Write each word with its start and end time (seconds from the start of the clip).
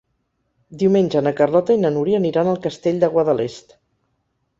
Diumenge 0.83 1.19
na 1.27 1.33
Carlota 1.39 1.75
i 1.75 1.81
na 1.81 1.91
Núria 1.97 2.21
aniran 2.21 2.49
al 2.53 2.57
Castell 2.65 2.99
de 3.05 3.11
Guadalest. 3.17 3.77